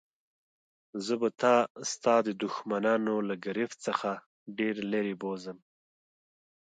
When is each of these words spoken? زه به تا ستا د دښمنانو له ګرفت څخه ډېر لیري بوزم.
زه 1.05 1.13
به 1.21 1.29
تا 1.41 1.55
ستا 1.91 2.15
د 2.27 2.29
دښمنانو 2.43 3.15
له 3.27 3.35
ګرفت 3.45 3.77
څخه 3.87 4.09
ډېر 4.57 4.75
لیري 4.91 5.15
بوزم. 5.21 5.57